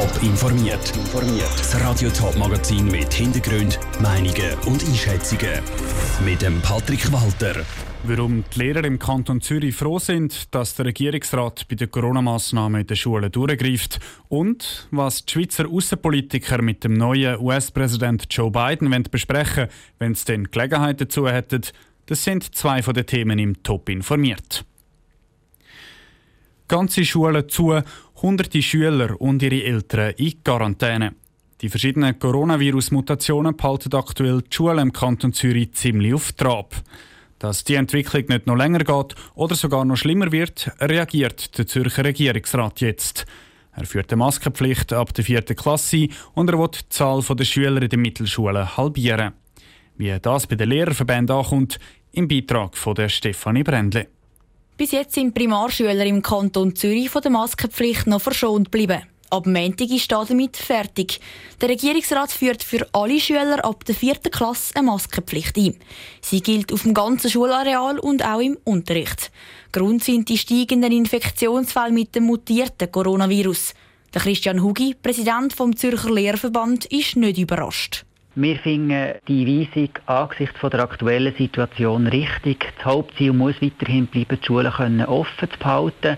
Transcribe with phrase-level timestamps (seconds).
[0.00, 0.94] Top informiert.
[1.58, 5.60] Das Radio Top Magazin mit Hintergrund, Meinungen und Einschätzungen
[6.24, 7.66] mit dem Patrick Walter.
[8.04, 12.86] Warum die Lehrer im Kanton Zürich froh sind, dass der Regierungsrat bei den Corona-Massnahmen in
[12.86, 14.00] den Schulen durchgreift
[14.30, 20.50] und was die Schweizer Außenpolitiker mit dem neuen US-Präsident Joe Biden besprechen wenn sie denn
[20.50, 21.60] Gelegenheit dazu hätten,
[22.06, 24.64] das sind zwei von den Themen im Top informiert.
[26.68, 27.82] Ganze Schulen zu,
[28.22, 31.14] hunderte Schüler und ihre Eltern in Quarantäne.
[31.60, 36.74] Die verschiedenen Coronavirus-Mutationen behalten aktuell die Schulen im Kanton Zürich ziemlich auf Trab.
[37.38, 42.04] Dass die Entwicklung nicht noch länger geht oder sogar noch schlimmer wird, reagiert der Zürcher
[42.04, 43.26] Regierungsrat jetzt.
[43.72, 47.82] Er führt eine Maskenpflicht ab der vierten Klasse und er will die Zahl der Schüler
[47.82, 49.32] in den Mittelschulen halbieren.
[49.96, 51.78] Wie das bei den Lehrerverbänden ankommt,
[52.12, 54.08] im Beitrag von der Stefanie Brändle.
[54.80, 59.02] Bis jetzt sind Primarschüler im Kanton Zürich von der Maskenpflicht noch verschont geblieben.
[59.28, 61.20] Ab Montag ist damit fertig.
[61.60, 65.76] Der Regierungsrat führt für alle Schüler ab der vierten Klasse eine Maskenpflicht ein.
[66.22, 69.30] Sie gilt auf dem ganzen Schulareal und auch im Unterricht.
[69.70, 73.74] Grund sind die steigenden Infektionsfälle mit dem mutierten Coronavirus.
[74.14, 78.06] Der Christian Hugi, Präsident vom Zürcher Lehrverband, ist nicht überrascht.
[78.36, 82.72] Wir finden die Weisung angesichts der aktuellen Situation richtig.
[82.76, 86.16] Das Hauptziel muss weiterhin bleiben, die Schulen offen zu behalten.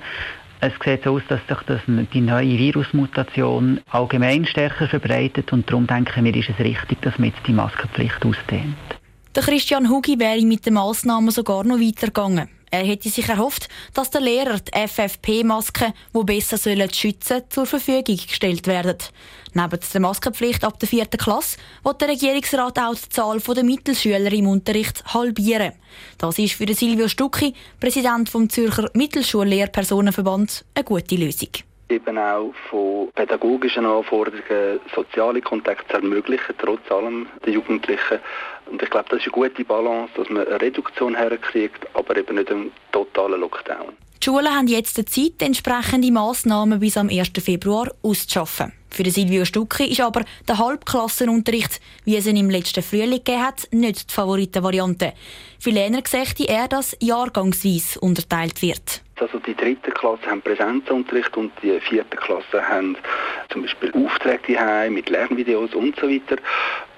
[0.61, 1.81] Es sieht so aus, dass sich das,
[2.13, 7.31] die neue Virusmutation allgemein stärker verbreitet und darum denken wir, ist es richtig, dass man
[7.31, 8.77] jetzt die Maskenpflicht ausdehnt.
[9.35, 12.49] Der Christian Hugi wäre mit den Massnahmen sogar noch weitergegangen.
[12.75, 18.17] Er hätte sich erhofft, dass der Lehrer die FFP-Masken, die besser sollen schützen zur Verfügung
[18.17, 18.97] gestellt werden.
[19.53, 24.33] Neben der Maskenpflicht ab der vierten Klasse will der Regierungsrat auch die Zahl der Mittelschüler
[24.33, 25.75] im Unterricht halbieren.
[26.17, 31.51] Das ist für Silvio Stucki, Präsident vom Zürcher Mittelschullehrpersonenverband, eine gute Lösung
[31.93, 38.19] eben auch von pädagogischen Anforderungen soziale Kontakte ermöglichen, trotz allem den Jugendlichen.
[38.73, 42.37] Und ich glaube, das ist eine gute Balance, dass man eine Reduktion herkriegt, aber eben
[42.37, 43.93] nicht einen totalen Lockdown.
[44.19, 47.33] Die Schulen haben jetzt die Zeit, entsprechende Massnahmen bis am 1.
[47.45, 48.73] Februar auszuschaffen.
[48.89, 53.69] Für Silvio Stucki ist aber der Halbklassenunterricht, wie es ihn im letzten Frühling gegeben hat,
[53.73, 55.13] nicht die Favoritenvariante.
[55.59, 59.03] Für Lerner sehe er, dass jahrgangsweise unterteilt wird.
[59.17, 62.97] Also die dritte Klasse haben Präsenzunterricht und die vierte Klasse haben
[63.51, 66.37] zum Beispiel Aufträge mit Lernvideos und so weiter.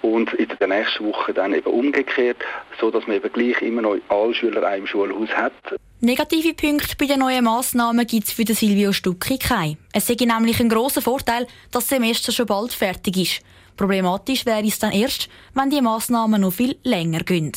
[0.04, 2.37] Und in der nächsten Woche dann eben umgekehrt,
[2.78, 5.54] so dass man eben gleich immer noch alle Schüler in einem Schulhaus hat.
[6.00, 9.78] Negative Punkte bei den neuen Massnahmen gibt es für den Silvio Stucki keine.
[9.94, 13.41] Es sei nämlich ein grosser Vorteil, dass das Semester schon bald fertig ist.
[13.78, 17.53] Problematisch wäre es dann erst, wenn die Massnahmen noch viel länger gehen.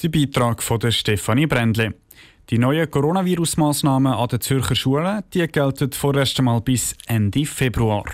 [0.00, 1.94] Der Beitrag von der Stefanie Brändle.
[2.48, 8.04] Die neuen Coronavirus-Massnahmen an den Zürcher Schulen die gelten vorerst einmal bis Ende Februar.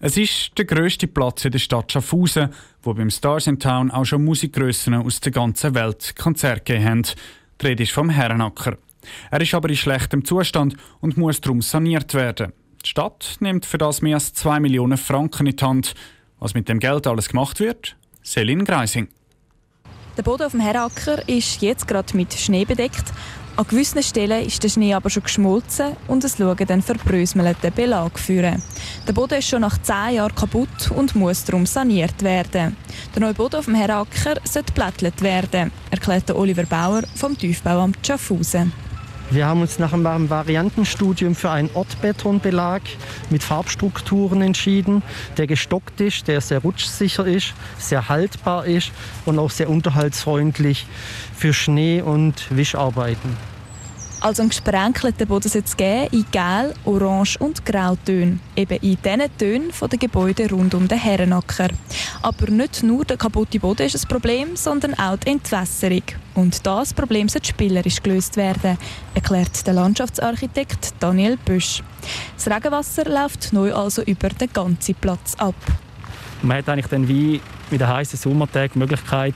[0.00, 2.50] Es ist der grösste Platz in der Stadt Schaffhausen,
[2.82, 7.02] wo beim Stars in Town auch schon Musikgrössen aus der ganzen Welt Konzerte gegeben haben.
[7.60, 8.78] Die Rede ist vom Herrenacker.
[9.32, 12.52] Er ist aber in schlechtem Zustand und muss darum saniert werden.
[12.84, 15.94] Die Stadt nimmt für das mehr als 2 Millionen Franken in die Hand.
[16.38, 17.96] Was mit dem Geld alles gemacht wird?
[18.22, 19.08] Selin Greising.
[20.18, 23.04] Der Boden auf dem Herrenacker ist jetzt gerade mit Schnee bedeckt
[23.58, 28.16] an gewissen Stellen ist der Schnee aber schon geschmolzen und es schauen dann verbröselten Belag
[28.16, 28.62] führen.
[29.06, 32.76] Der Boden ist schon nach zehn Jahren kaputt und muss darum saniert werden.
[33.14, 38.72] Der neue Boden auf dem Heracker sollte plättelt werden, erklärte Oliver Bauer vom Tiefbauamt Schaffhausen.
[39.30, 42.80] Wir haben uns nach einem Variantenstudium für einen Ortbetonbelag
[43.28, 45.02] mit Farbstrukturen entschieden,
[45.36, 48.90] der gestockt ist, der sehr rutschsicher ist, sehr haltbar ist
[49.26, 50.86] und auch sehr unterhaltsfreundlich
[51.36, 53.36] für Schnee- und Wischarbeiten.
[54.20, 58.40] Also einen gesprenkelten Boden soll es geben in Gel, Orange und Grautönen.
[58.56, 61.68] Eben in diesen Tönen der Gebäude rund um den Herrenacker.
[62.22, 66.02] Aber nicht nur der kaputte Boden ist ein Problem, sondern auch die Entwässerung.
[66.34, 68.76] Und das Problem sollte spielerisch gelöst werden,
[69.14, 71.84] erklärt der Landschaftsarchitekt Daniel Büsch.
[72.36, 75.54] Das Regenwasser läuft neu also über den ganzen Platz ab.
[76.42, 79.34] Man hat eigentlich dann wie mit den heißen Sommertagen die Möglichkeit,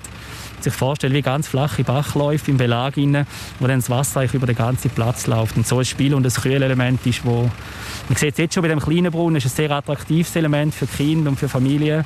[0.64, 3.26] sich vorstellen wie ganz flache Bachläufe im Belag, rein,
[3.58, 5.56] wo dann das Wasser über den ganzen Platz läuft.
[5.56, 7.50] Und so ein Spiel und ein Kühlelement ist, wo
[8.08, 10.86] man sieht es jetzt schon bei dem kleinen Brunnen, ist ein sehr attraktives Element für
[10.86, 12.04] Kinder und für Familien.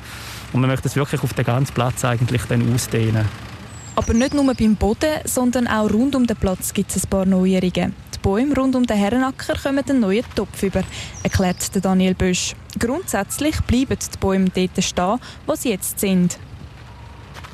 [0.53, 3.25] Und man möchte es wirklich auf den ganzen Platz eigentlich dann ausdehnen.
[3.95, 7.25] Aber nicht nur beim Boden, sondern auch rund um den Platz gibt es ein paar
[7.25, 7.95] Neuerungen.
[8.13, 10.83] Die Bäume rund um den Herrenacker kommen einen neuen Topf über,
[11.23, 12.53] erklärt Daniel Bösch.
[12.77, 16.37] Grundsätzlich bleiben die Bäume dort stehen, wo sie jetzt sind.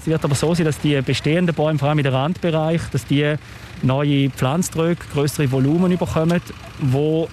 [0.03, 3.35] Es wird aber so sein, dass die bestehenden Bäume, vor allem im Randbereich, dass die
[3.83, 6.41] neue Pflanzdrücke, größere Volumen bekommen,
[6.81, 7.29] wo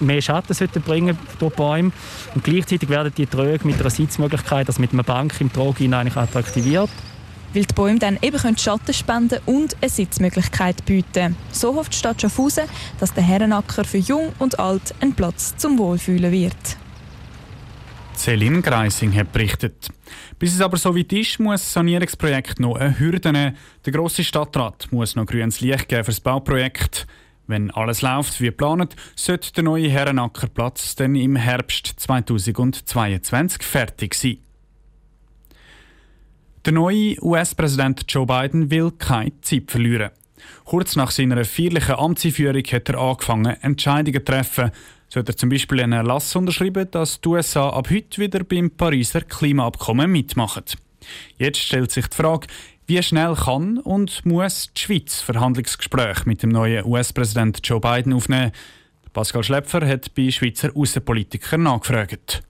[0.00, 1.92] mehr Schatten sollten bringen durch Bäume.
[2.34, 6.16] Und gleichzeitig werden die Tröge mit einer Sitzmöglichkeit, also mit einer Bank im Trog eigentlich
[6.16, 6.90] attraktiviert.
[7.54, 11.36] Weil die Bäume dann eben Schatten spenden und eine Sitzmöglichkeit bieten.
[11.52, 12.64] So hofft die Stadt Schaffhausen,
[12.98, 16.81] dass der Herrenacker für Jung und Alt ein Platz zum Wohlfühlen wird.
[18.16, 19.88] Celine Greising hat berichtet.
[20.38, 23.56] Bis es aber so weit ist, muss das Sanierungsprojekt noch eine Hürde nehmen.
[23.84, 27.06] Der grosse Stadtrat muss noch grünes Licht geben für das Bauprojekt.
[27.46, 34.38] Wenn alles läuft wie geplant, sollte der neue Herrenackerplatz dann im Herbst 2022 fertig sein.
[36.64, 40.10] Der neue US-Präsident Joe Biden will keine Zeit verlieren.
[40.64, 44.70] Kurz nach seiner feierlichen Amtseinführung hat er angefangen, Entscheidungen zu treffen.
[45.12, 48.70] So hat er zum Beispiel einen Erlass unterschrieben, dass die USA ab heute wieder beim
[48.70, 50.64] Pariser Klimaabkommen mitmachen.
[51.36, 52.46] Jetzt stellt sich die Frage,
[52.86, 58.52] wie schnell kann und muss die Schweiz Verhandlungsgespräche mit dem neuen US-Präsident Joe Biden aufnehmen?
[59.12, 62.42] Pascal Schlepfer hat bei Schweizer Außenpolitikern nachgefragt.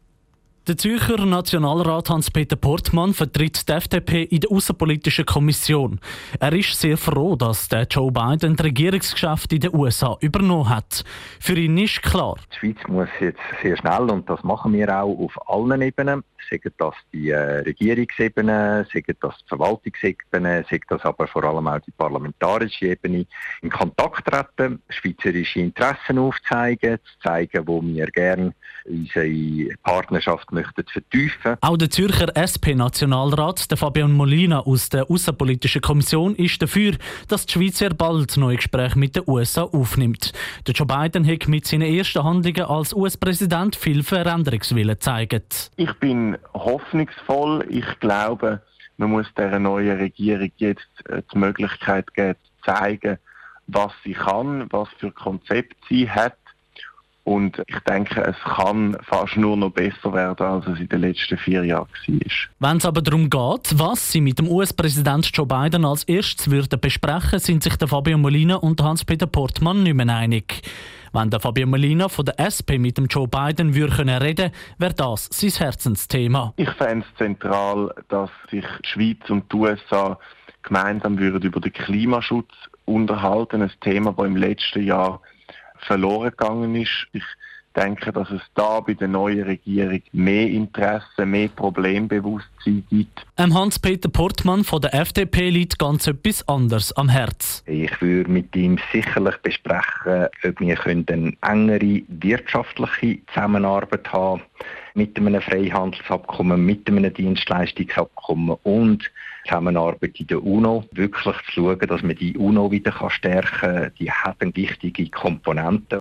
[0.69, 5.99] Der Zürcher Nationalrat Hans-Peter Portmann vertritt die FDP in der Außenpolitischen Kommission.
[6.39, 11.03] Er ist sehr froh, dass der Joe Biden das Regierungsgeschäft in den USA übernommen hat.
[11.41, 12.37] Für ihn ist klar.
[12.53, 16.73] Die Schweiz muss jetzt sehr schnell, und das machen wir auch auf allen Ebenen, sagen
[16.79, 21.91] das die äh, Regierungsebene, sagen das die Verwaltungsebene, sagen das aber vor allem auch die
[21.93, 23.27] parlamentarische Ebene,
[23.63, 28.55] in Kontakt treten, schweizerische Interessen aufzeigen, zu zeigen, wo wir gerne
[28.85, 31.57] unsere Partnerschaft möchten vertiefen.
[31.61, 36.97] Auch der Zürcher SP-Nationalrat, der Fabian Molina aus der Außenpolitischen Kommission, ist dafür,
[37.29, 40.33] dass die Schweiz sehr bald neue Gespräche mit den USA aufnimmt.
[40.67, 45.71] Der Joe Biden hat mit seinen ersten Handlungen als US-Präsident viel Veränderungswillen gezeigt.
[45.77, 47.65] Ich bin hoffnungsvoll.
[47.69, 48.63] Ich glaube,
[48.97, 53.19] man muss der neuen Regierung jetzt äh, die Möglichkeit geben, zu zeigen,
[53.67, 56.37] was sie kann, was für Konzept sie hat
[57.25, 61.39] und ich denke, es kann fast nur noch besser werden, als es in den letzten
[61.39, 62.21] vier Jahren war.
[62.71, 66.81] Wenn es aber darum geht, was Sie mit dem US-Präsident Joe Biden als erstes würden
[66.81, 70.63] besprechen, sind sich der Fabio Molina und Hans-Peter Portmann nicht mehr einig.
[71.15, 75.29] Wenn der Fabio Molina von der SP mit dem Joe Biden würde reden wäre das
[75.31, 76.55] sein Herzensthema.
[76.57, 80.19] Ich fände es zentral, dass sich die Schweiz und die USA
[80.63, 82.51] gemeinsam würden über den Klimaschutz
[82.87, 83.61] unterhalten.
[83.61, 85.21] Ein Thema, das im letzten Jahr
[85.87, 87.07] verloren gegangen ist.
[87.13, 87.25] Ich
[87.73, 93.27] denke, dass es da bei der neuen Regierung mehr Interesse, mehr Problembewusstsein gibt.
[93.39, 97.63] Ähm Hans-Peter Portmann von der FDP liegt ganz etwas anderes am Herz.
[97.67, 104.43] Ich würde mit ihm sicherlich besprechen, ob wir eine engere wirtschaftliche Zusammenarbeit haben
[104.95, 109.11] mit einem Freihandelsabkommen, mit einem Dienstleistungsabkommen und
[109.45, 113.93] Zusammenarbeit in der UNO, wirklich zu schauen, dass man die UNO wieder stärken kann.
[113.99, 116.01] Die hat eine wichtige Komponente.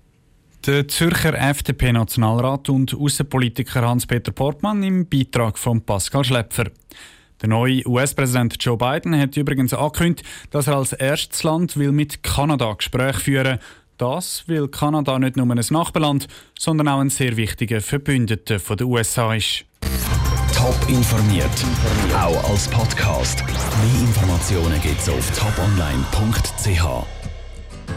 [0.67, 6.65] Der Zürcher FDP-Nationalrat und Außenpolitiker Hans-Peter Portmann im Beitrag von Pascal Schlepfer.
[7.41, 12.21] Der neue US-Präsident Joe Biden hat übrigens angekündigt, dass er als erstes Land will mit
[12.21, 13.59] Kanada Gespräche führen
[13.97, 16.27] Das, weil Kanada nicht nur ein Nachbarland,
[16.59, 19.65] sondern auch ein sehr wichtiger Verbündeter der USA ist.
[20.55, 21.49] Top informiert,
[22.13, 23.43] auch als Podcast.
[23.47, 27.20] Mehr Informationen gibt es auf toponline.ch.